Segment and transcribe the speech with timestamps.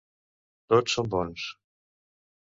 [0.73, 1.43] Tots són bons.